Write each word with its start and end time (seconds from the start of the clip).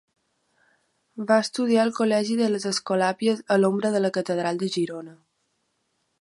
Va 1.31 1.35
estudiar 1.43 1.83
al 1.83 1.93
col·legi 1.99 2.37
de 2.39 2.47
les 2.53 2.65
Escolàpies 2.71 3.45
a 3.57 3.59
l'ombra 3.61 3.93
de 3.97 4.03
la 4.03 4.13
Catedral 4.17 4.63
de 4.65 4.73
Girona. 4.79 5.15